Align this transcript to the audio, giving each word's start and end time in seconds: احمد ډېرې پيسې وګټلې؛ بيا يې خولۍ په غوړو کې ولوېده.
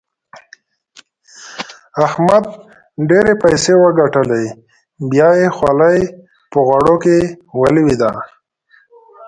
احمد 2.05 2.43
ډېرې 3.09 3.33
پيسې 3.43 3.73
وګټلې؛ 3.83 4.45
بيا 5.09 5.29
يې 5.41 5.49
خولۍ 5.57 5.99
په 6.51 6.59
غوړو 6.67 6.95
کې 7.03 7.17
ولوېده. 7.61 8.11